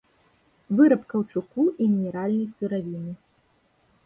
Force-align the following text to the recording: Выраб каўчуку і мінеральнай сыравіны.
Выраб 0.79 1.03
каўчуку 1.13 1.67
і 1.81 1.91
мінеральнай 1.93 2.49
сыравіны. 2.57 3.13